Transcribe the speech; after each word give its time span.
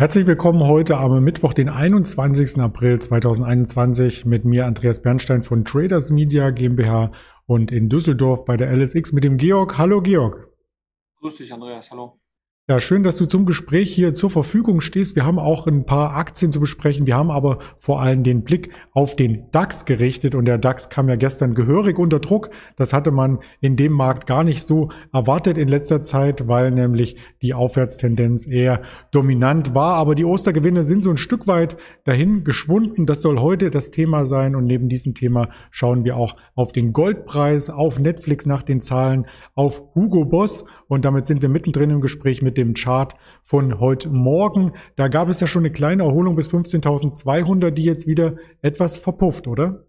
Herzlich 0.00 0.26
willkommen 0.26 0.66
heute 0.66 0.96
am 0.96 1.22
Mittwoch, 1.22 1.52
den 1.52 1.68
21. 1.68 2.58
April 2.58 2.98
2021 2.98 4.24
mit 4.24 4.46
mir 4.46 4.64
Andreas 4.64 5.02
Bernstein 5.02 5.42
von 5.42 5.66
Traders 5.66 6.10
Media 6.10 6.48
GmbH 6.48 7.12
und 7.44 7.70
in 7.70 7.90
Düsseldorf 7.90 8.46
bei 8.46 8.56
der 8.56 8.74
LSX 8.74 9.12
mit 9.12 9.24
dem 9.24 9.36
Georg. 9.36 9.76
Hallo 9.76 10.00
Georg. 10.00 10.48
Grüß 11.18 11.34
dich 11.34 11.52
Andreas, 11.52 11.90
hallo. 11.90 12.18
Ja, 12.70 12.78
schön, 12.78 13.02
dass 13.02 13.16
du 13.16 13.26
zum 13.26 13.46
Gespräch 13.46 13.92
hier 13.92 14.14
zur 14.14 14.30
Verfügung 14.30 14.80
stehst. 14.80 15.16
Wir 15.16 15.24
haben 15.24 15.40
auch 15.40 15.66
ein 15.66 15.86
paar 15.86 16.14
Aktien 16.14 16.52
zu 16.52 16.60
besprechen. 16.60 17.04
Wir 17.04 17.16
haben 17.16 17.32
aber 17.32 17.58
vor 17.78 18.00
allem 18.00 18.22
den 18.22 18.44
Blick 18.44 18.70
auf 18.92 19.16
den 19.16 19.50
DAX 19.50 19.86
gerichtet 19.86 20.36
und 20.36 20.44
der 20.44 20.56
DAX 20.56 20.88
kam 20.88 21.08
ja 21.08 21.16
gestern 21.16 21.54
gehörig 21.54 21.98
unter 21.98 22.20
Druck. 22.20 22.50
Das 22.76 22.92
hatte 22.92 23.10
man 23.10 23.40
in 23.60 23.74
dem 23.74 23.92
Markt 23.92 24.28
gar 24.28 24.44
nicht 24.44 24.62
so 24.62 24.90
erwartet 25.12 25.58
in 25.58 25.66
letzter 25.66 26.00
Zeit, 26.00 26.46
weil 26.46 26.70
nämlich 26.70 27.16
die 27.42 27.54
Aufwärtstendenz 27.54 28.46
eher 28.46 28.82
dominant 29.10 29.74
war. 29.74 29.96
Aber 29.96 30.14
die 30.14 30.24
Ostergewinne 30.24 30.84
sind 30.84 31.02
so 31.02 31.10
ein 31.10 31.16
Stück 31.16 31.48
weit 31.48 31.76
dahin 32.04 32.44
geschwunden. 32.44 33.04
Das 33.04 33.20
soll 33.20 33.40
heute 33.40 33.70
das 33.72 33.90
Thema 33.90 34.26
sein 34.26 34.54
und 34.54 34.66
neben 34.66 34.88
diesem 34.88 35.14
Thema 35.14 35.48
schauen 35.72 36.04
wir 36.04 36.16
auch 36.16 36.36
auf 36.54 36.70
den 36.70 36.92
Goldpreis, 36.92 37.68
auf 37.68 37.98
Netflix 37.98 38.46
nach 38.46 38.62
den 38.62 38.80
Zahlen, 38.80 39.26
auf 39.56 39.82
Hugo 39.96 40.24
Boss 40.24 40.64
und 40.86 41.04
damit 41.04 41.26
sind 41.26 41.42
wir 41.42 41.48
mittendrin 41.48 41.90
im 41.90 42.00
Gespräch 42.00 42.42
mit 42.42 42.59
dem 42.64 42.74
Chart 42.74 43.14
von 43.42 43.80
heute 43.80 44.08
Morgen. 44.08 44.72
Da 44.96 45.08
gab 45.08 45.28
es 45.28 45.40
ja 45.40 45.46
schon 45.46 45.62
eine 45.62 45.72
kleine 45.72 46.04
Erholung 46.04 46.36
bis 46.36 46.48
15.200, 46.48 47.70
die 47.70 47.84
jetzt 47.84 48.06
wieder 48.06 48.36
etwas 48.62 48.98
verpufft, 48.98 49.46
oder? 49.46 49.86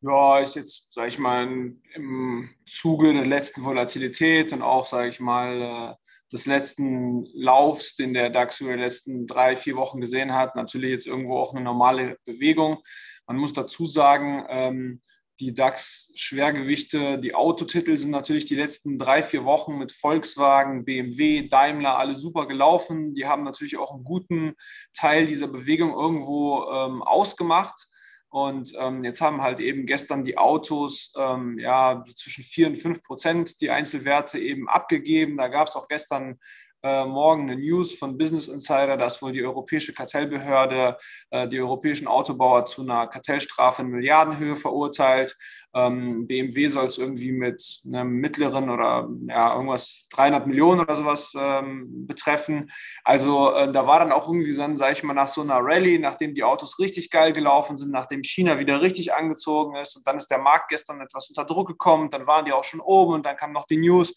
Ja, 0.00 0.40
ist 0.40 0.54
jetzt, 0.54 0.92
sage 0.92 1.08
ich 1.08 1.18
mal, 1.18 1.72
im 1.94 2.50
Zuge 2.66 3.14
der 3.14 3.24
letzten 3.24 3.64
Volatilität 3.64 4.52
und 4.52 4.60
auch, 4.60 4.84
sage 4.84 5.08
ich 5.08 5.18
mal, 5.18 5.62
äh, 5.62 5.94
des 6.30 6.46
letzten 6.46 7.24
Laufs, 7.32 7.96
den 7.96 8.12
der 8.12 8.28
DAX 8.28 8.60
über 8.60 8.74
die 8.74 8.82
letzten 8.82 9.26
drei, 9.26 9.56
vier 9.56 9.76
Wochen 9.76 10.00
gesehen 10.00 10.32
hat, 10.34 10.56
natürlich 10.56 10.90
jetzt 10.90 11.06
irgendwo 11.06 11.38
auch 11.38 11.54
eine 11.54 11.64
normale 11.64 12.18
Bewegung. 12.24 12.82
Man 13.26 13.36
muss 13.36 13.52
dazu 13.52 13.86
sagen, 13.86 14.44
ähm, 14.48 15.00
die 15.40 15.52
DAX-Schwergewichte, 15.52 17.18
die 17.18 17.34
Autotitel 17.34 17.96
sind 17.96 18.10
natürlich 18.10 18.46
die 18.46 18.54
letzten 18.54 18.98
drei, 18.98 19.22
vier 19.22 19.44
Wochen 19.44 19.76
mit 19.78 19.92
Volkswagen, 19.92 20.84
BMW, 20.84 21.48
Daimler 21.48 21.98
alle 21.98 22.14
super 22.14 22.46
gelaufen. 22.46 23.14
Die 23.14 23.26
haben 23.26 23.42
natürlich 23.42 23.76
auch 23.76 23.92
einen 23.92 24.04
guten 24.04 24.54
Teil 24.92 25.26
dieser 25.26 25.48
Bewegung 25.48 25.92
irgendwo 25.92 26.64
ähm, 26.70 27.02
ausgemacht. 27.02 27.88
Und 28.28 28.72
ähm, 28.78 29.00
jetzt 29.02 29.20
haben 29.20 29.42
halt 29.42 29.60
eben 29.60 29.86
gestern 29.86 30.24
die 30.24 30.38
Autos 30.38 31.12
ähm, 31.16 31.56
ja 31.58 32.02
zwischen 32.16 32.42
4 32.42 32.66
und 32.68 32.76
5 32.76 33.02
Prozent 33.02 33.60
die 33.60 33.70
Einzelwerte 33.70 34.38
eben 34.38 34.68
abgegeben. 34.68 35.36
Da 35.36 35.48
gab 35.48 35.68
es 35.68 35.76
auch 35.76 35.86
gestern 35.86 36.40
äh, 36.84 37.06
morgen 37.06 37.50
eine 37.50 37.56
News 37.56 37.94
von 37.94 38.18
Business 38.18 38.46
Insider, 38.46 38.98
dass 38.98 39.22
wohl 39.22 39.32
die 39.32 39.42
Europäische 39.42 39.94
Kartellbehörde 39.94 40.98
äh, 41.30 41.48
die 41.48 41.58
europäischen 41.58 42.06
Autobauer 42.06 42.66
zu 42.66 42.82
einer 42.82 43.06
Kartellstrafe 43.06 43.82
in 43.82 43.88
Milliardenhöhe 43.88 44.54
verurteilt. 44.54 45.34
Ähm, 45.74 46.26
BMW 46.26 46.68
soll 46.68 46.84
es 46.84 46.98
irgendwie 46.98 47.32
mit 47.32 47.80
einem 47.86 48.16
mittleren 48.16 48.68
oder 48.68 49.08
ja, 49.26 49.54
irgendwas 49.54 50.06
300 50.12 50.46
Millionen 50.46 50.82
oder 50.82 50.94
sowas 50.94 51.32
ähm, 51.36 52.06
betreffen. 52.06 52.70
Also 53.02 53.52
äh, 53.54 53.72
da 53.72 53.86
war 53.86 54.00
dann 54.00 54.12
auch 54.12 54.28
irgendwie 54.28 54.52
so, 54.52 54.76
sage 54.76 54.92
ich 54.92 55.02
mal, 55.02 55.14
nach 55.14 55.28
so 55.28 55.40
einer 55.40 55.60
Rallye, 55.60 55.98
nachdem 55.98 56.34
die 56.34 56.44
Autos 56.44 56.78
richtig 56.78 57.10
geil 57.10 57.32
gelaufen 57.32 57.78
sind, 57.78 57.92
nachdem 57.92 58.22
China 58.22 58.58
wieder 58.58 58.82
richtig 58.82 59.14
angezogen 59.14 59.76
ist 59.76 59.96
und 59.96 60.06
dann 60.06 60.18
ist 60.18 60.30
der 60.30 60.38
Markt 60.38 60.68
gestern 60.68 61.00
etwas 61.00 61.30
unter 61.30 61.46
Druck 61.46 61.66
gekommen, 61.66 62.10
dann 62.10 62.26
waren 62.26 62.44
die 62.44 62.52
auch 62.52 62.64
schon 62.64 62.80
oben 62.80 63.14
und 63.14 63.24
dann 63.24 63.36
kam 63.36 63.52
noch 63.52 63.66
die 63.66 63.78
News 63.78 64.14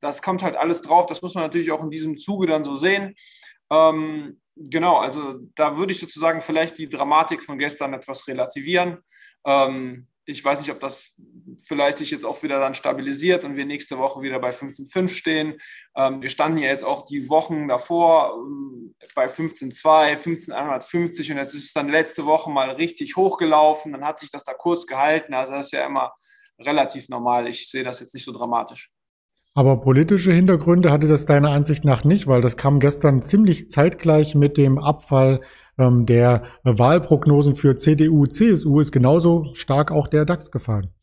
das 0.00 0.22
kommt 0.22 0.42
halt 0.42 0.56
alles 0.56 0.82
drauf. 0.82 1.06
Das 1.06 1.22
muss 1.22 1.34
man 1.34 1.44
natürlich 1.44 1.70
auch 1.72 1.82
in 1.82 1.90
diesem 1.90 2.16
Zuge 2.16 2.46
dann 2.46 2.64
so 2.64 2.76
sehen. 2.76 3.14
Ähm, 3.70 4.40
genau, 4.56 4.98
also 4.98 5.36
da 5.54 5.76
würde 5.76 5.92
ich 5.92 6.00
sozusagen 6.00 6.40
vielleicht 6.40 6.78
die 6.78 6.88
Dramatik 6.88 7.42
von 7.42 7.58
gestern 7.58 7.94
etwas 7.94 8.26
relativieren. 8.28 8.98
Ähm, 9.44 10.08
ich 10.30 10.44
weiß 10.44 10.60
nicht, 10.60 10.70
ob 10.70 10.78
das 10.78 11.14
vielleicht 11.66 11.96
sich 11.96 12.10
jetzt 12.10 12.26
auch 12.26 12.42
wieder 12.42 12.58
dann 12.60 12.74
stabilisiert 12.74 13.44
und 13.44 13.56
wir 13.56 13.64
nächste 13.64 13.96
Woche 13.96 14.20
wieder 14.20 14.38
bei 14.38 14.50
15,5 14.50 15.08
stehen. 15.08 15.58
Ähm, 15.96 16.20
wir 16.20 16.28
standen 16.28 16.58
ja 16.58 16.68
jetzt 16.68 16.84
auch 16.84 17.06
die 17.06 17.30
Wochen 17.30 17.66
davor 17.66 18.34
ähm, 18.36 18.94
bei 19.14 19.26
15,2, 19.26 20.16
15,150 20.16 21.30
und 21.32 21.38
jetzt 21.38 21.54
ist 21.54 21.64
es 21.64 21.72
dann 21.72 21.88
letzte 21.88 22.26
Woche 22.26 22.50
mal 22.50 22.70
richtig 22.72 23.16
hochgelaufen. 23.16 23.92
Dann 23.92 24.04
hat 24.04 24.18
sich 24.18 24.30
das 24.30 24.44
da 24.44 24.52
kurz 24.52 24.86
gehalten. 24.86 25.32
Also 25.32 25.54
das 25.54 25.66
ist 25.66 25.72
ja 25.72 25.86
immer 25.86 26.12
relativ 26.58 27.08
normal. 27.08 27.48
Ich 27.48 27.70
sehe 27.70 27.84
das 27.84 28.00
jetzt 28.00 28.12
nicht 28.12 28.24
so 28.24 28.32
dramatisch. 28.32 28.90
Aber 29.58 29.80
politische 29.80 30.32
Hintergründe 30.32 30.92
hatte 30.92 31.08
das 31.08 31.26
deiner 31.26 31.50
Ansicht 31.50 31.84
nach 31.84 32.04
nicht, 32.04 32.28
weil 32.28 32.40
das 32.40 32.56
kam 32.56 32.78
gestern 32.78 33.22
ziemlich 33.22 33.68
zeitgleich 33.68 34.36
mit 34.36 34.56
dem 34.56 34.78
Abfall 34.78 35.40
ähm, 35.76 36.06
der 36.06 36.44
Wahlprognosen 36.62 37.56
für 37.56 37.76
CDU, 37.76 38.26
CSU 38.26 38.78
ist 38.78 38.92
genauso 38.92 39.52
stark 39.54 39.90
auch 39.90 40.06
der 40.06 40.24
DAX 40.26 40.52
gefallen. 40.52 40.94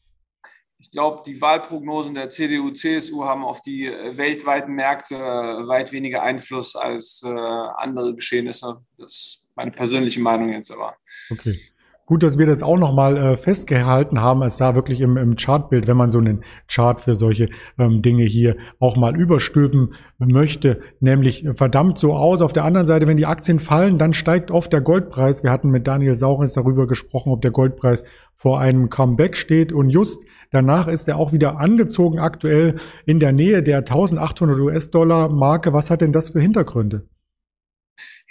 Ich 0.77 0.89
glaube, 0.89 1.21
die 1.25 1.41
Wahlprognosen 1.41 2.15
der 2.15 2.29
CDU, 2.29 2.71
CSU 2.71 3.25
haben 3.25 3.43
auf 3.43 3.59
die 3.59 3.87
äh, 3.87 4.15
weltweiten 4.15 4.73
Märkte 4.73 5.15
äh, 5.15 5.67
weit 5.67 5.91
weniger 5.91 6.23
Einfluss 6.23 6.77
als 6.77 7.23
äh, 7.25 7.27
andere 7.27 8.15
Geschehnisse. 8.15 8.77
Das 8.97 9.11
ist 9.11 9.51
meine 9.57 9.71
persönliche 9.71 10.21
Meinung 10.21 10.53
jetzt 10.53 10.71
aber. 10.71 10.95
Okay. 11.29 11.59
Gut, 12.07 12.21
dass 12.21 12.37
wir 12.37 12.45
das 12.45 12.61
auch 12.61 12.77
nochmal 12.77 13.17
äh, 13.17 13.35
festgehalten 13.35 14.21
haben. 14.21 14.43
Es 14.43 14.57
sah 14.57 14.75
wirklich 14.75 15.01
im, 15.01 15.17
im 15.17 15.35
Chartbild, 15.35 15.87
wenn 15.87 15.97
man 15.97 16.11
so 16.11 16.19
einen 16.19 16.43
Chart 16.67 17.01
für 17.01 17.15
solche 17.15 17.49
ähm, 17.79 18.03
Dinge 18.03 18.25
hier 18.25 18.57
auch 18.79 18.95
mal 18.95 19.19
überstülpen 19.19 19.95
möchte, 20.19 20.81
nämlich 20.99 21.47
verdammt 21.55 21.97
so 21.97 22.13
aus. 22.13 22.43
Auf 22.43 22.53
der 22.53 22.63
anderen 22.63 22.85
Seite, 22.85 23.07
wenn 23.07 23.17
die 23.17 23.25
Aktien 23.25 23.57
fallen, 23.57 23.97
dann 23.97 24.13
steigt 24.13 24.51
oft 24.51 24.71
der 24.71 24.81
Goldpreis. 24.81 25.41
Wir 25.41 25.49
hatten 25.49 25.71
mit 25.71 25.87
Daniel 25.87 26.13
Saurens 26.13 26.53
darüber 26.53 26.85
gesprochen, 26.85 27.31
ob 27.31 27.41
der 27.41 27.49
Goldpreis 27.49 28.03
vor 28.35 28.59
einem 28.59 28.89
Comeback 28.89 29.35
steht. 29.35 29.73
Und 29.73 29.89
just 29.89 30.27
danach 30.51 30.87
ist 30.87 31.07
er 31.07 31.17
auch 31.17 31.33
wieder 31.33 31.59
angezogen, 31.59 32.19
aktuell 32.19 32.75
in 33.07 33.19
der 33.19 33.31
Nähe 33.31 33.63
der 33.63 33.77
1800 33.79 34.59
US-Dollar 34.59 35.29
Marke. 35.29 35.73
Was 35.73 35.89
hat 35.89 36.01
denn 36.01 36.11
das 36.11 36.29
für 36.29 36.39
Hintergründe? 36.39 37.07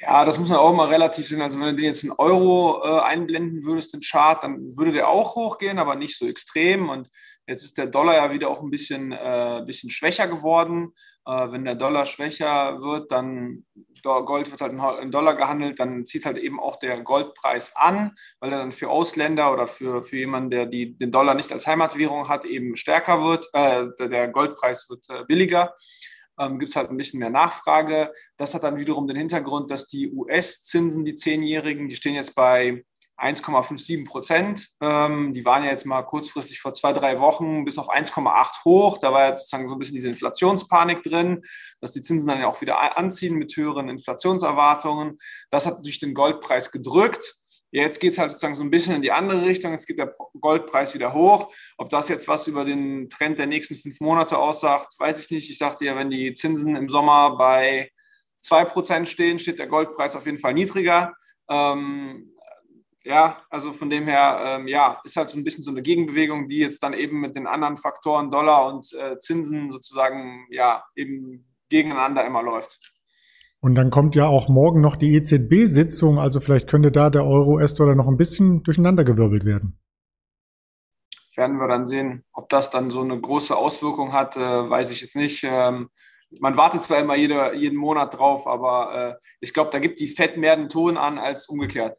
Ja, 0.06 0.22
das 0.26 0.38
muss 0.38 0.50
man 0.50 0.59
auch 0.59 0.75
mal 0.75 0.88
relativ 0.88 1.26
sehen. 1.26 1.41
Also 1.41 1.59
wenn 1.59 1.69
du 1.69 1.76
den 1.76 1.87
jetzt 1.87 2.04
in 2.04 2.12
Euro 2.12 2.82
äh, 2.84 3.00
einblenden 3.04 3.65
würdest, 3.65 3.94
den 3.94 4.03
Chart, 4.03 4.42
dann 4.44 4.76
würde 4.76 4.92
der 4.92 5.09
auch 5.09 5.34
hochgehen, 5.34 5.78
aber 5.78 5.94
nicht 5.97 6.19
so 6.19 6.26
extrem. 6.26 6.91
Und 6.91 7.09
jetzt 7.47 7.65
ist 7.65 7.78
der 7.78 7.87
Dollar 7.87 8.15
ja 8.15 8.31
wieder 8.31 8.50
auch 8.50 8.60
ein 8.60 8.70
bisschen, 8.70 9.12
äh, 9.12 9.62
bisschen 9.66 9.88
schwächer 9.88 10.28
geworden. 10.28 10.92
Äh, 11.26 11.50
wenn 11.53 11.65
der 11.65 11.75
Dollar 11.75 12.04
schwächer 12.04 12.82
wird, 12.82 13.10
dann 13.12 13.65
Gold 14.03 14.50
wird 14.50 14.60
halt 14.60 14.75
in 15.03 15.10
Dollar 15.10 15.37
gehandelt, 15.37 15.81
dann 15.81 16.04
zieht 16.04 16.26
halt 16.26 16.36
eben 16.36 16.60
auch 16.60 16.78
der 16.78 17.00
Goldpreis 17.00 17.75
an, 17.75 18.15
weil 18.41 18.53
er 18.53 18.59
dann 18.59 18.72
für 18.72 18.91
Ausländer 18.91 19.50
oder 19.50 19.66
für, 19.66 20.03
für 20.03 20.19
jemanden, 20.19 20.50
der 20.50 20.66
die, 20.66 20.98
den 20.98 21.12
Dollar 21.12 21.32
nicht 21.32 21.50
als 21.50 21.66
Heimatwährung 21.66 22.28
hat, 22.28 22.44
eben 22.44 22.76
stärker 22.76 23.25
wird. 23.25 23.48
Äh, 23.54 23.86
der 24.06 24.28
Goldpreis 24.28 24.86
wird 24.91 25.09
äh, 25.09 25.25
billiger 25.25 25.75
ähm, 26.39 26.59
gibt 26.59 26.71
es 26.71 26.77
halt 26.77 26.91
ein 26.91 26.97
bisschen 26.97 27.21
mehr 27.21 27.31
Nachfrage. 27.31 28.12
Das 28.37 28.55
hat 28.55 28.65
dann 28.65 28.78
wiederum 28.78 29.06
den 29.06 29.17
Hintergrund, 29.17 29.71
dass 29.71 29.87
die 29.87 30.12
US-Zinsen, 30.12 31.05
die 31.05 31.15
Zehnjährigen, 31.15 31.89
die 31.89 31.97
stehen 31.97 32.15
jetzt 32.15 32.34
bei 32.34 32.84
1,57 33.17 34.06
Prozent. 34.06 34.69
Ähm, 34.81 35.33
die 35.34 35.45
waren 35.45 35.62
ja 35.62 35.71
jetzt 35.71 35.87
mal 35.87 36.03
kurzfristig 36.03 36.61
vor 36.61 36.72
zwei, 36.72 36.93
drei 36.93 37.21
Wochen 37.21 37.65
bis 37.65 37.78
auf 37.78 37.89
1,8 37.89 38.65
hoch. 38.65 38.99
Da 38.99 39.12
war 39.12 39.21
ja 39.28 39.37
sozusagen 39.37 39.69
so 39.69 39.75
ein 39.75 39.78
bisschen 39.78 39.95
diese 39.95 40.09
Inflationspanik 40.09 41.03
drin, 41.03 41.43
dass 41.81 41.93
die 41.93 42.00
Zinsen 42.00 42.28
dann 42.28 42.41
ja 42.41 42.49
auch 42.49 42.61
wieder 42.61 42.99
anziehen 42.99 43.37
mit 43.37 43.56
höheren 43.56 43.89
Inflationserwartungen. 43.89 45.16
Das 45.51 45.66
hat 45.66 45.84
durch 45.84 46.01
den 46.01 46.15
Goldpreis 46.15 46.72
gedrückt. 46.72 47.34
Jetzt 47.74 47.98
geht 47.98 48.12
es 48.12 48.18
halt 48.18 48.30
sozusagen 48.30 48.54
so 48.54 48.62
ein 48.62 48.71
bisschen 48.71 48.94
in 48.94 49.03
die 49.03 49.10
andere 49.10 49.44
Richtung. 49.44 49.72
Jetzt 49.72 49.86
geht 49.88 49.98
der 49.98 50.15
Goldpreis 50.41 50.94
wieder 50.94 51.12
hoch. 51.12 51.53
Ob 51.76 51.91
das 51.91 52.09
jetzt 52.09 52.28
was 52.28 52.47
über 52.47 52.65
den 52.65 53.10
Trend 53.10 53.41
der 53.41 53.48
nächsten 53.48 53.74
fünf 53.74 54.00
Monate 54.00 54.38
aussagt, 54.38 54.94
weiß 54.97 55.18
ich 55.18 55.28
nicht. 55.32 55.50
Ich 55.50 55.59
sagte 55.59 55.84
ja, 55.84 55.97
wenn 55.97 56.09
die 56.09 56.34
Zinsen 56.34 56.76
im 56.76 56.88
Sommer 56.88 57.36
bei 57.36 57.91
2% 58.44 59.06
stehen, 59.06 59.41
steht 59.41 59.59
der 59.59 59.66
Goldpreis 59.66 60.15
auf 60.15 60.24
jeden 60.24 60.38
Fall 60.38 60.54
niedriger. 60.54 61.15
Ähm, 61.50 62.30
ja, 63.03 63.42
also 63.50 63.72
von 63.72 63.91
dem 63.91 64.06
her, 64.06 64.41
ähm, 64.44 64.68
ja, 64.68 65.00
ist 65.03 65.16
halt 65.16 65.30
so 65.30 65.36
ein 65.36 65.42
bisschen 65.42 65.65
so 65.65 65.72
eine 65.72 65.82
Gegenbewegung, 65.82 66.47
die 66.48 66.59
jetzt 66.59 66.80
dann 66.80 66.94
eben 66.94 67.20
mit 67.20 67.34
den 67.34 67.48
anderen 67.48 67.77
Faktoren 67.77 68.30
Dollar 68.30 68.72
und 68.72 68.92
äh, 68.92 69.18
Zinsen 69.18 69.72
sozusagen 69.72 70.47
ja 70.48 70.84
eben 70.94 71.53
gegeneinander 71.70 72.24
immer 72.24 72.44
läuft. 72.44 72.93
Und 73.65 73.77
dann 73.77 73.89
kommt 73.89 74.15
ja 74.15 74.27
auch 74.27 74.51
morgen 74.51 74.83
noch 74.83 74.95
die 74.95 75.15
EZB-Sitzung, 75.15 76.19
also 76.19 76.39
vielleicht 76.39 76.69
könnte 76.69 76.93
da 76.93 77.09
der 77.09 77.25
Euro-US-Dollar 77.25 77.95
noch 77.95 78.09
ein 78.09 78.19
bisschen 78.19 78.63
durcheinandergewirbelt 78.63 79.47
werden. 79.47 79.81
Werden 81.34 81.57
wir 81.57 81.66
dann 81.66 81.87
sehen. 81.87 82.27
Ob 82.34 82.51
das 82.51 82.69
dann 82.69 82.91
so 82.91 83.01
eine 83.01 83.19
große 83.19 83.57
Auswirkung 83.57 84.13
hat, 84.13 84.37
äh, 84.37 84.41
weiß 84.41 84.91
ich 84.91 85.01
jetzt 85.01 85.16
nicht. 85.16 85.45
Ähm, 85.45 85.89
man 86.41 86.59
wartet 86.59 86.83
zwar 86.83 86.99
immer 86.99 87.16
jede, 87.16 87.55
jeden 87.55 87.78
Monat 87.78 88.19
drauf, 88.19 88.47
aber 88.47 89.19
äh, 89.19 89.25
ich 89.41 89.55
glaube, 89.55 89.71
da 89.71 89.78
gibt 89.78 89.99
die 89.99 90.09
FED 90.09 90.37
mehr 90.37 90.57
den 90.57 90.69
Ton 90.69 90.99
an 90.99 91.16
als 91.16 91.49
umgekehrt. 91.49 91.97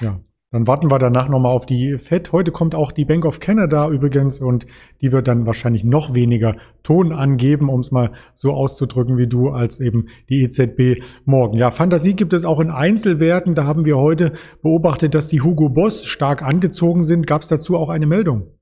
Ja, 0.00 0.20
Dann 0.50 0.66
warten 0.66 0.90
wir 0.90 0.98
danach 0.98 1.28
nochmal 1.28 1.54
auf 1.54 1.66
die 1.66 1.98
FED. 1.98 2.32
Heute 2.32 2.52
kommt 2.52 2.74
auch 2.74 2.90
die 2.90 3.04
Bank 3.04 3.26
of 3.26 3.38
Canada 3.38 3.90
übrigens 3.90 4.40
und 4.40 4.66
die 5.02 5.12
wird 5.12 5.28
dann 5.28 5.44
wahrscheinlich 5.44 5.84
noch 5.84 6.14
weniger 6.14 6.56
Ton 6.82 7.12
angeben, 7.12 7.68
um 7.68 7.80
es 7.80 7.90
mal 7.90 8.12
so 8.34 8.52
auszudrücken 8.52 9.18
wie 9.18 9.26
du, 9.26 9.50
als 9.50 9.78
eben 9.78 10.06
die 10.30 10.42
EZB 10.42 11.02
morgen. 11.26 11.58
Ja, 11.58 11.70
Fantasie 11.70 12.14
gibt 12.14 12.32
es 12.32 12.46
auch 12.46 12.60
in 12.60 12.70
Einzelwerten. 12.70 13.54
Da 13.54 13.64
haben 13.64 13.84
wir 13.84 13.98
heute 13.98 14.32
beobachtet, 14.62 15.14
dass 15.14 15.28
die 15.28 15.42
Hugo 15.42 15.68
Boss 15.68 16.06
stark 16.06 16.42
angezogen 16.42 17.04
sind. 17.04 17.26
Gab 17.26 17.42
es 17.42 17.48
dazu 17.48 17.76
auch 17.76 17.90
eine 17.90 18.06
Meldung? 18.06 18.57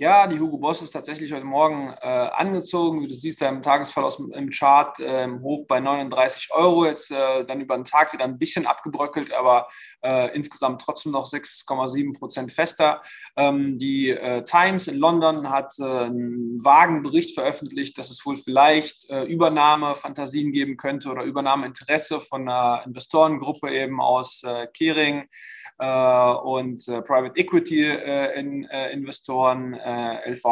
Ja, 0.00 0.26
die 0.26 0.40
Hugo 0.40 0.56
Boss 0.56 0.80
ist 0.80 0.92
tatsächlich 0.92 1.30
heute 1.30 1.44
Morgen 1.44 1.92
äh, 2.00 2.06
angezogen. 2.06 3.02
Wie 3.02 3.06
du 3.06 3.12
siehst, 3.12 3.42
da 3.42 3.50
im 3.50 3.60
Tagesfall 3.60 4.04
aus 4.04 4.16
dem 4.16 4.48
Chart 4.48 4.98
äh, 4.98 5.28
hoch 5.42 5.66
bei 5.66 5.78
39 5.78 6.48
Euro. 6.52 6.86
Jetzt 6.86 7.10
äh, 7.10 7.44
dann 7.44 7.60
über 7.60 7.76
den 7.76 7.84
Tag 7.84 8.14
wieder 8.14 8.24
ein 8.24 8.38
bisschen 8.38 8.64
abgebröckelt, 8.64 9.36
aber 9.36 9.68
äh, 10.02 10.34
insgesamt 10.34 10.80
trotzdem 10.80 11.12
noch 11.12 11.30
6,7 11.30 12.18
Prozent 12.18 12.50
fester. 12.50 13.02
Ähm, 13.36 13.76
die 13.76 14.08
äh, 14.08 14.42
Times 14.42 14.88
in 14.88 14.96
London 14.96 15.50
hat 15.50 15.74
äh, 15.78 15.82
einen 15.84 16.64
vagen 16.64 17.02
Bericht 17.02 17.34
veröffentlicht, 17.34 17.98
dass 17.98 18.08
es 18.08 18.24
wohl 18.24 18.38
vielleicht 18.38 19.04
Übernahmefantasien 19.10 20.50
geben 20.50 20.78
könnte 20.78 21.10
oder 21.10 21.24
Übernahmeinteresse 21.24 22.20
von 22.20 22.48
einer 22.48 22.84
Investorengruppe 22.86 23.70
eben 23.70 24.00
aus 24.00 24.42
Kering 24.72 25.28
und 25.80 26.84
Private 27.06 27.32
Equity 27.36 27.86
in, 28.36 28.64
Investoren 28.64 29.74
äh, 29.74 30.30
LV, 30.30 30.44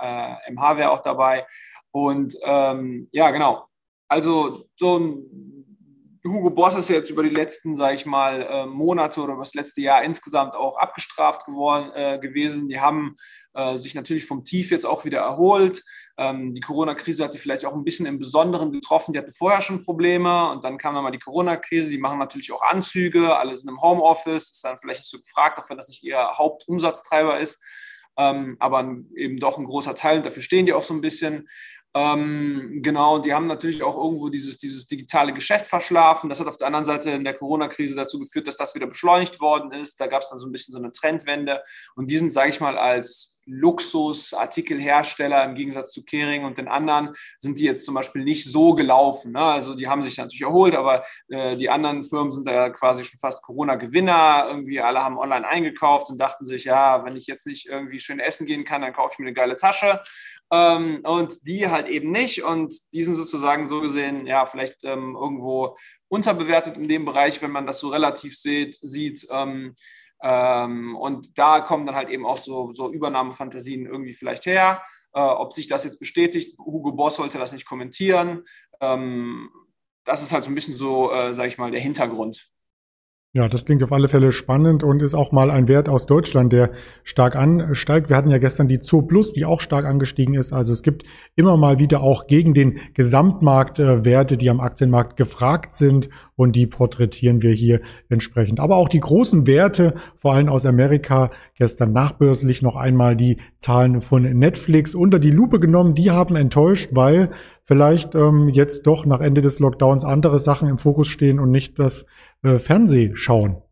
äh, 0.00 0.52
MH 0.52 0.76
wäre 0.76 0.90
auch 0.90 1.00
dabei. 1.00 1.46
Und 1.90 2.36
ähm, 2.42 3.08
ja, 3.12 3.30
genau. 3.30 3.66
Also 4.08 4.66
so 4.76 4.98
ein 4.98 5.54
Hugo 6.26 6.48
Boss 6.50 6.74
ist 6.74 6.88
jetzt 6.88 7.10
über 7.10 7.22
die 7.22 7.28
letzten, 7.28 7.76
sage 7.76 7.96
ich 7.96 8.06
mal, 8.06 8.42
äh, 8.42 8.66
Monate 8.66 9.20
oder 9.20 9.36
das 9.36 9.54
letzte 9.54 9.82
Jahr 9.82 10.02
insgesamt 10.02 10.54
auch 10.54 10.78
abgestraft 10.78 11.44
geworden, 11.44 11.90
äh, 11.94 12.18
gewesen. 12.18 12.68
Die 12.68 12.80
haben 12.80 13.14
äh, 13.52 13.76
sich 13.76 13.94
natürlich 13.94 14.24
vom 14.24 14.42
Tief 14.42 14.70
jetzt 14.70 14.86
auch 14.86 15.04
wieder 15.04 15.18
erholt. 15.18 15.82
Ähm, 16.16 16.52
die 16.52 16.60
Corona-Krise 16.60 17.24
hat 17.24 17.34
die 17.34 17.38
vielleicht 17.38 17.64
auch 17.64 17.74
ein 17.74 17.84
bisschen 17.84 18.06
im 18.06 18.18
Besonderen 18.18 18.72
getroffen. 18.72 19.12
Die 19.12 19.18
hatten 19.18 19.32
vorher 19.32 19.60
schon 19.60 19.84
Probleme 19.84 20.50
und 20.50 20.64
dann 20.64 20.78
kam 20.78 20.94
dann 20.94 21.04
mal 21.04 21.10
die 21.10 21.18
Corona-Krise. 21.18 21.90
Die 21.90 21.98
machen 21.98 22.18
natürlich 22.18 22.52
auch 22.52 22.62
Anzüge, 22.62 23.36
alle 23.36 23.56
sind 23.56 23.68
im 23.68 23.80
Homeoffice, 23.80 24.50
ist 24.50 24.64
dann 24.64 24.78
vielleicht 24.78 25.00
nicht 25.00 25.10
so 25.10 25.18
gefragt, 25.18 25.58
auch 25.58 25.68
wenn 25.70 25.76
das 25.76 25.88
nicht 25.88 26.02
ihr 26.04 26.18
Hauptumsatztreiber 26.18 27.40
ist 27.40 27.60
ähm, 28.16 28.56
aber 28.60 28.96
eben 29.16 29.38
doch 29.38 29.58
ein 29.58 29.64
großer 29.64 29.94
Teil. 29.94 30.18
Und 30.18 30.26
dafür 30.26 30.42
stehen 30.42 30.66
die 30.66 30.72
auch 30.72 30.82
so 30.82 30.94
ein 30.94 31.00
bisschen. 31.00 31.48
Ähm, 31.96 32.80
genau, 32.82 33.16
und 33.16 33.24
die 33.24 33.32
haben 33.32 33.46
natürlich 33.46 33.82
auch 33.84 33.96
irgendwo 33.96 34.28
dieses, 34.28 34.58
dieses 34.58 34.86
digitale 34.86 35.32
Geschäft 35.32 35.66
verschlafen. 35.68 36.28
Das 36.28 36.40
hat 36.40 36.48
auf 36.48 36.56
der 36.56 36.66
anderen 36.66 36.86
Seite 36.86 37.10
in 37.10 37.24
der 37.24 37.34
Corona-Krise 37.34 37.94
dazu 37.94 38.18
geführt, 38.18 38.48
dass 38.48 38.56
das 38.56 38.74
wieder 38.74 38.86
beschleunigt 38.86 39.40
worden 39.40 39.70
ist. 39.72 40.00
Da 40.00 40.08
gab 40.08 40.22
es 40.22 40.30
dann 40.30 40.40
so 40.40 40.48
ein 40.48 40.52
bisschen 40.52 40.72
so 40.72 40.78
eine 40.78 40.90
Trendwende. 40.90 41.62
Und 41.94 42.10
die 42.10 42.18
sind, 42.18 42.30
sage 42.30 42.50
ich 42.50 42.60
mal, 42.60 42.76
als 42.76 43.33
Luxusartikelhersteller 43.46 45.44
im 45.44 45.54
Gegensatz 45.54 45.92
zu 45.92 46.04
Kering 46.04 46.44
und 46.44 46.58
den 46.58 46.68
anderen 46.68 47.14
sind 47.38 47.58
die 47.58 47.64
jetzt 47.64 47.84
zum 47.84 47.94
Beispiel 47.94 48.24
nicht 48.24 48.50
so 48.50 48.74
gelaufen. 48.74 49.32
Ne? 49.32 49.40
Also 49.40 49.74
die 49.74 49.88
haben 49.88 50.02
sich 50.02 50.16
natürlich 50.16 50.42
erholt, 50.42 50.74
aber 50.74 51.04
äh, 51.28 51.56
die 51.56 51.70
anderen 51.70 52.02
Firmen 52.02 52.32
sind 52.32 52.46
da 52.46 52.70
quasi 52.70 53.04
schon 53.04 53.18
fast 53.18 53.42
Corona-Gewinner. 53.42 54.46
Irgendwie 54.48 54.80
alle 54.80 55.02
haben 55.02 55.18
online 55.18 55.46
eingekauft 55.46 56.10
und 56.10 56.18
dachten 56.18 56.44
sich, 56.44 56.64
ja, 56.64 57.04
wenn 57.04 57.16
ich 57.16 57.26
jetzt 57.26 57.46
nicht 57.46 57.66
irgendwie 57.66 58.00
schön 58.00 58.20
essen 58.20 58.46
gehen 58.46 58.64
kann, 58.64 58.82
dann 58.82 58.92
kaufe 58.92 59.14
ich 59.14 59.18
mir 59.18 59.26
eine 59.26 59.34
geile 59.34 59.56
Tasche. 59.56 60.00
Ähm, 60.52 61.00
und 61.04 61.46
die 61.46 61.68
halt 61.68 61.88
eben 61.88 62.10
nicht. 62.10 62.44
Und 62.44 62.74
die 62.92 63.04
sind 63.04 63.16
sozusagen 63.16 63.68
so 63.68 63.80
gesehen, 63.80 64.26
ja, 64.26 64.46
vielleicht 64.46 64.84
ähm, 64.84 65.16
irgendwo 65.18 65.76
unterbewertet 66.08 66.76
in 66.76 66.88
dem 66.88 67.04
Bereich, 67.04 67.42
wenn 67.42 67.50
man 67.50 67.66
das 67.66 67.80
so 67.80 67.88
relativ 67.88 68.36
sieht. 68.36 68.76
sieht 68.80 69.26
ähm, 69.30 69.74
ähm, 70.22 70.96
und 70.96 71.38
da 71.38 71.60
kommen 71.60 71.86
dann 71.86 71.94
halt 71.94 72.08
eben 72.08 72.26
auch 72.26 72.38
so, 72.38 72.72
so 72.72 72.90
Übernahmefantasien 72.90 73.86
irgendwie 73.86 74.14
vielleicht 74.14 74.46
her. 74.46 74.82
Äh, 75.12 75.20
ob 75.20 75.52
sich 75.52 75.68
das 75.68 75.84
jetzt 75.84 75.98
bestätigt, 75.98 76.58
Hugo 76.58 76.92
Boss 76.92 77.16
sollte 77.16 77.38
das 77.38 77.52
nicht 77.52 77.66
kommentieren. 77.66 78.44
Ähm, 78.80 79.50
das 80.04 80.22
ist 80.22 80.32
halt 80.32 80.44
so 80.44 80.50
ein 80.50 80.54
bisschen 80.54 80.76
so, 80.76 81.12
äh, 81.12 81.34
sage 81.34 81.48
ich 81.48 81.58
mal, 81.58 81.70
der 81.70 81.80
Hintergrund. 81.80 82.50
Ja, 83.36 83.48
das 83.48 83.64
klingt 83.64 83.82
auf 83.82 83.90
alle 83.90 84.06
Fälle 84.06 84.30
spannend 84.30 84.84
und 84.84 85.02
ist 85.02 85.16
auch 85.16 85.32
mal 85.32 85.50
ein 85.50 85.66
Wert 85.66 85.88
aus 85.88 86.06
Deutschland, 86.06 86.52
der 86.52 86.70
stark 87.02 87.34
ansteigt. 87.34 88.08
Wir 88.08 88.16
hatten 88.16 88.30
ja 88.30 88.38
gestern 88.38 88.68
die 88.68 88.78
Zoo 88.80 89.02
Plus, 89.02 89.32
die 89.32 89.44
auch 89.44 89.60
stark 89.60 89.86
angestiegen 89.86 90.34
ist. 90.34 90.52
Also 90.52 90.72
es 90.72 90.84
gibt 90.84 91.02
immer 91.34 91.56
mal 91.56 91.80
wieder 91.80 92.00
auch 92.00 92.28
gegen 92.28 92.54
den 92.54 92.78
Gesamtmarkt 92.94 93.80
äh, 93.80 94.04
Werte, 94.04 94.36
die 94.36 94.50
am 94.50 94.60
Aktienmarkt 94.60 95.16
gefragt 95.16 95.72
sind 95.72 96.10
und 96.36 96.54
die 96.54 96.68
porträtieren 96.68 97.42
wir 97.42 97.52
hier 97.52 97.80
entsprechend. 98.08 98.60
Aber 98.60 98.76
auch 98.76 98.88
die 98.88 99.00
großen 99.00 99.48
Werte, 99.48 99.94
vor 100.14 100.34
allem 100.34 100.48
aus 100.48 100.64
Amerika, 100.64 101.30
gestern 101.56 101.92
nachbörslich 101.92 102.62
noch 102.62 102.76
einmal 102.76 103.16
die 103.16 103.38
Zahlen 103.58 104.00
von 104.00 104.22
Netflix 104.22 104.94
unter 104.94 105.18
die 105.18 105.32
Lupe 105.32 105.58
genommen. 105.58 105.96
Die 105.96 106.12
haben 106.12 106.36
enttäuscht, 106.36 106.90
weil 106.92 107.30
vielleicht 107.64 108.14
ähm, 108.14 108.48
jetzt 108.48 108.86
doch 108.86 109.06
nach 109.06 109.20
Ende 109.20 109.40
des 109.40 109.58
Lockdowns 109.58 110.04
andere 110.04 110.38
Sachen 110.38 110.68
im 110.68 110.78
Fokus 110.78 111.08
stehen 111.08 111.40
und 111.40 111.50
nicht 111.50 111.80
das 111.80 112.06
äh, 112.44 112.58
Fernsehschauen. 112.58 113.62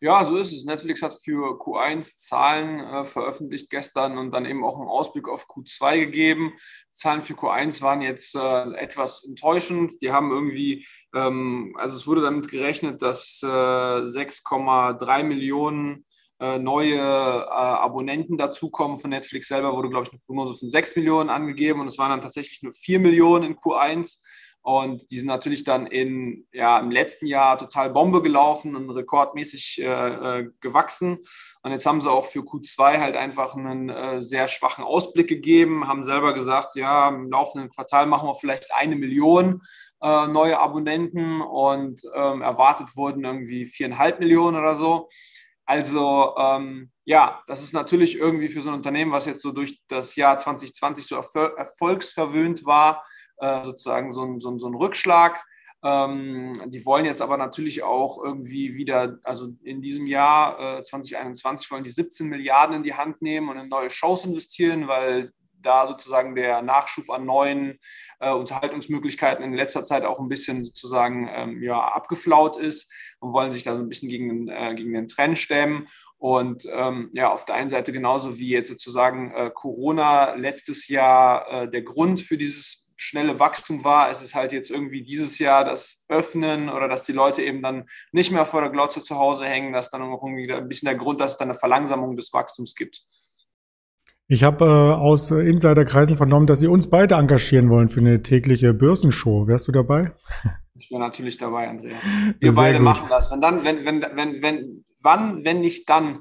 Ja, 0.00 0.24
so 0.24 0.36
ist 0.36 0.52
es. 0.52 0.66
Netflix 0.66 1.00
hat 1.02 1.14
für 1.14 1.58
Q1 1.58 2.18
Zahlen 2.18 2.80
äh, 2.80 3.04
veröffentlicht 3.04 3.70
gestern 3.70 4.18
und 4.18 4.30
dann 4.30 4.44
eben 4.44 4.62
auch 4.62 4.78
einen 4.78 4.88
Ausblick 4.88 5.26
auf 5.26 5.46
Q2 5.46 5.98
gegeben. 6.00 6.52
Zahlen 6.92 7.22
für 7.22 7.32
Q1 7.32 7.80
waren 7.80 8.02
jetzt 8.02 8.34
äh, 8.34 8.72
etwas 8.74 9.24
enttäuschend. 9.24 10.02
Die 10.02 10.12
haben 10.12 10.30
irgendwie, 10.30 10.86
ähm, 11.14 11.74
also 11.78 11.96
es 11.96 12.06
wurde 12.06 12.20
damit 12.20 12.48
gerechnet, 12.48 13.00
dass 13.00 13.40
äh, 13.42 13.46
6,3 13.46 15.22
Millionen 15.22 16.04
äh, 16.40 16.58
neue 16.58 16.98
äh, 16.98 17.48
Abonnenten 17.48 18.36
dazukommen. 18.36 18.98
Von 18.98 19.10
Netflix 19.10 19.48
selber 19.48 19.74
wurde, 19.74 19.88
glaube 19.88 20.04
ich, 20.04 20.12
eine 20.12 20.20
Prognose 20.20 20.58
von 20.58 20.68
6 20.68 20.96
Millionen 20.96 21.30
angegeben 21.30 21.80
und 21.80 21.88
es 21.88 21.96
waren 21.96 22.10
dann 22.10 22.20
tatsächlich 22.20 22.62
nur 22.62 22.74
4 22.74 23.00
Millionen 23.00 23.44
in 23.44 23.56
Q1. 23.56 24.18
Und 24.66 25.12
die 25.12 25.18
sind 25.18 25.28
natürlich 25.28 25.62
dann 25.62 25.86
in, 25.86 26.44
ja, 26.50 26.80
im 26.80 26.90
letzten 26.90 27.26
Jahr 27.26 27.56
total 27.56 27.88
Bombe 27.90 28.20
gelaufen 28.20 28.74
und 28.74 28.90
rekordmäßig 28.90 29.80
äh, 29.80 30.40
äh 30.40 30.50
gewachsen. 30.60 31.18
Und 31.62 31.70
jetzt 31.70 31.86
haben 31.86 32.00
sie 32.00 32.10
auch 32.10 32.24
für 32.24 32.40
Q2 32.40 32.98
halt 32.98 33.14
einfach 33.14 33.54
einen 33.54 33.90
äh, 33.90 34.20
sehr 34.20 34.48
schwachen 34.48 34.82
Ausblick 34.82 35.28
gegeben, 35.28 35.86
haben 35.86 36.02
selber 36.02 36.34
gesagt, 36.34 36.74
ja, 36.74 37.10
im 37.10 37.30
laufenden 37.30 37.70
Quartal 37.70 38.06
machen 38.06 38.28
wir 38.28 38.34
vielleicht 38.34 38.74
eine 38.74 38.96
Million 38.96 39.62
äh, 40.02 40.26
neue 40.26 40.58
Abonnenten 40.58 41.42
und 41.42 42.02
ähm, 42.12 42.42
erwartet 42.42 42.96
wurden 42.96 43.24
irgendwie 43.24 43.66
viereinhalb 43.66 44.18
Millionen 44.18 44.56
oder 44.56 44.74
so. 44.74 45.08
Also 45.64 46.34
ähm, 46.38 46.90
ja, 47.04 47.40
das 47.46 47.62
ist 47.62 47.72
natürlich 47.72 48.16
irgendwie 48.16 48.48
für 48.48 48.60
so 48.60 48.70
ein 48.70 48.74
Unternehmen, 48.74 49.12
was 49.12 49.26
jetzt 49.26 49.42
so 49.42 49.52
durch 49.52 49.80
das 49.86 50.16
Jahr 50.16 50.36
2020 50.36 51.06
so 51.06 51.14
erfolgsverwöhnt 51.14 52.66
war, 52.66 53.04
äh, 53.38 53.64
sozusagen 53.64 54.12
so 54.12 54.22
ein, 54.22 54.40
so, 54.40 54.50
ein, 54.50 54.58
so 54.58 54.68
ein 54.68 54.74
Rückschlag. 54.74 55.44
Ähm, 55.84 56.60
die 56.66 56.84
wollen 56.84 57.04
jetzt 57.04 57.22
aber 57.22 57.36
natürlich 57.36 57.82
auch 57.82 58.22
irgendwie 58.22 58.74
wieder, 58.74 59.18
also 59.22 59.48
in 59.62 59.82
diesem 59.82 60.06
Jahr 60.06 60.78
äh, 60.78 60.82
2021 60.82 61.70
wollen 61.70 61.84
die 61.84 61.90
17 61.90 62.28
Milliarden 62.28 62.76
in 62.76 62.82
die 62.82 62.94
Hand 62.94 63.22
nehmen 63.22 63.48
und 63.48 63.58
in 63.58 63.68
neue 63.68 63.90
Shows 63.90 64.24
investieren, 64.24 64.88
weil 64.88 65.32
da 65.62 65.86
sozusagen 65.86 66.34
der 66.34 66.62
Nachschub 66.62 67.10
an 67.10 67.26
neuen 67.26 67.78
äh, 68.20 68.30
Unterhaltungsmöglichkeiten 68.30 69.44
in 69.44 69.52
letzter 69.52 69.84
Zeit 69.84 70.04
auch 70.04 70.18
ein 70.18 70.28
bisschen 70.28 70.64
sozusagen 70.64 71.28
ähm, 71.30 71.62
ja, 71.62 71.80
abgeflaut 71.80 72.56
ist 72.56 72.92
und 73.20 73.32
wollen 73.32 73.52
sich 73.52 73.64
da 73.64 73.74
so 73.74 73.82
ein 73.82 73.88
bisschen 73.88 74.08
gegen, 74.08 74.48
äh, 74.48 74.74
gegen 74.74 74.92
den 74.92 75.08
Trend 75.08 75.36
stemmen. 75.36 75.86
Und 76.18 76.66
ähm, 76.72 77.10
ja, 77.12 77.32
auf 77.32 77.44
der 77.44 77.56
einen 77.56 77.70
Seite 77.70 77.92
genauso 77.92 78.38
wie 78.38 78.48
jetzt 78.48 78.68
sozusagen 78.68 79.32
äh, 79.32 79.50
Corona 79.52 80.34
letztes 80.34 80.88
Jahr 80.88 81.50
äh, 81.50 81.70
der 81.70 81.82
Grund 81.82 82.20
für 82.20 82.38
dieses 82.38 82.85
schnelle 82.96 83.38
Wachstum 83.38 83.84
war. 83.84 84.10
Es 84.10 84.22
ist 84.22 84.34
halt 84.34 84.52
jetzt 84.52 84.70
irgendwie 84.70 85.02
dieses 85.02 85.38
Jahr 85.38 85.64
das 85.64 86.04
Öffnen 86.08 86.68
oder 86.68 86.88
dass 86.88 87.04
die 87.04 87.12
Leute 87.12 87.42
eben 87.42 87.62
dann 87.62 87.84
nicht 88.12 88.32
mehr 88.32 88.44
vor 88.44 88.62
der 88.62 88.70
Glotze 88.70 89.00
zu 89.00 89.16
Hause 89.16 89.44
hängen. 89.44 89.72
Das 89.72 89.86
ist 89.86 89.90
dann 89.92 90.02
irgendwie 90.02 90.50
ein 90.50 90.68
bisschen 90.68 90.86
der 90.86 90.96
Grund, 90.96 91.20
dass 91.20 91.32
es 91.32 91.38
dann 91.38 91.50
eine 91.50 91.58
Verlangsamung 91.58 92.16
des 92.16 92.32
Wachstums 92.32 92.74
gibt. 92.74 93.02
Ich 94.28 94.42
habe 94.42 94.64
äh, 94.64 94.68
aus 94.68 95.30
Insiderkreisen 95.30 96.16
vernommen, 96.16 96.46
dass 96.46 96.58
Sie 96.58 96.66
uns 96.66 96.90
beide 96.90 97.14
engagieren 97.14 97.70
wollen 97.70 97.88
für 97.88 98.00
eine 98.00 98.22
tägliche 98.22 98.74
Börsenshow. 98.74 99.46
Wärst 99.46 99.68
du 99.68 99.72
dabei? 99.72 100.12
Ich 100.78 100.90
wäre 100.90 101.00
natürlich 101.00 101.38
dabei, 101.38 101.68
Andreas. 101.68 102.04
Wir 102.38 102.52
Sehr 102.52 102.52
beide 102.52 102.76
gut. 102.76 102.84
machen 102.84 103.08
das. 103.08 103.30
Wenn 103.30 103.40
dann, 103.40 103.64
wenn, 103.64 103.86
wenn, 103.86 104.02
wenn, 104.02 104.42
wenn, 104.42 104.84
wann, 105.00 105.42
wenn 105.42 105.62
nicht 105.62 105.88
dann, 105.88 106.20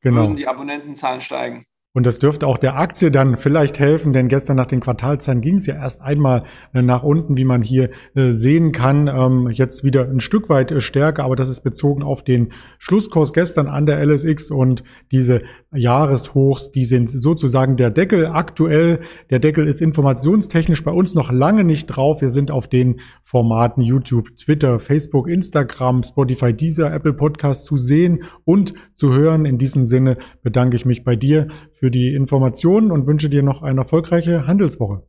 genau. 0.00 0.20
würden 0.20 0.36
die 0.36 0.46
Abonnentenzahlen 0.46 1.20
steigen. 1.20 1.66
Und 1.96 2.04
das 2.04 2.18
dürfte 2.18 2.46
auch 2.46 2.58
der 2.58 2.78
Aktie 2.78 3.10
dann 3.10 3.38
vielleicht 3.38 3.80
helfen, 3.80 4.12
denn 4.12 4.28
gestern 4.28 4.58
nach 4.58 4.66
den 4.66 4.80
Quartalzahlen 4.80 5.40
ging 5.40 5.54
es 5.54 5.64
ja 5.64 5.76
erst 5.76 6.02
einmal 6.02 6.42
äh, 6.74 6.82
nach 6.82 7.02
unten, 7.02 7.38
wie 7.38 7.46
man 7.46 7.62
hier 7.62 7.88
äh, 8.14 8.32
sehen 8.32 8.72
kann. 8.72 9.08
Ähm, 9.08 9.48
jetzt 9.50 9.82
wieder 9.82 10.06
ein 10.06 10.20
Stück 10.20 10.50
weit 10.50 10.72
äh, 10.72 10.82
stärker, 10.82 11.24
aber 11.24 11.36
das 11.36 11.48
ist 11.48 11.62
bezogen 11.62 12.02
auf 12.02 12.22
den 12.22 12.52
Schlusskurs 12.78 13.32
gestern 13.32 13.66
an 13.66 13.86
der 13.86 14.04
LSX 14.04 14.50
und 14.50 14.84
diese 15.10 15.40
Jahreshochs, 15.72 16.70
die 16.70 16.84
sind 16.84 17.08
sozusagen 17.08 17.76
der 17.76 17.90
Deckel 17.90 18.26
aktuell. 18.26 19.00
Der 19.30 19.38
Deckel 19.38 19.66
ist 19.66 19.80
informationstechnisch 19.80 20.84
bei 20.84 20.90
uns 20.90 21.14
noch 21.14 21.32
lange 21.32 21.64
nicht 21.64 21.86
drauf. 21.86 22.20
Wir 22.20 22.30
sind 22.30 22.50
auf 22.50 22.68
den 22.68 23.00
Formaten 23.22 23.82
YouTube, 23.82 24.36
Twitter, 24.36 24.78
Facebook, 24.78 25.28
Instagram, 25.28 26.02
Spotify, 26.02 26.52
Deezer, 26.52 26.92
Apple 26.92 27.14
Podcast 27.14 27.64
zu 27.64 27.78
sehen 27.78 28.24
und 28.44 28.74
zu 28.94 29.14
hören. 29.14 29.46
In 29.46 29.58
diesem 29.58 29.86
Sinne 29.86 30.18
bedanke 30.42 30.76
ich 30.76 30.84
mich 30.84 31.02
bei 31.02 31.16
dir 31.16 31.48
für 31.86 31.90
die 31.92 32.16
Informationen 32.16 32.90
und 32.90 33.06
wünsche 33.06 33.30
dir 33.30 33.44
noch 33.44 33.62
eine 33.62 33.82
erfolgreiche 33.82 34.48
Handelswoche. 34.48 35.06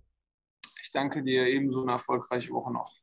Ich 0.80 0.92
danke 0.92 1.24
dir 1.24 1.48
ebenso 1.48 1.82
eine 1.82 1.94
erfolgreiche 1.94 2.52
Woche 2.52 2.72
noch. 2.72 2.94